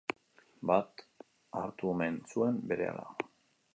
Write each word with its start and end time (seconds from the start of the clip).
Bat 0.71 1.03
hartu 1.61 1.93
omen 1.93 2.19
zuen 2.33 2.59
berehala. 2.73 3.07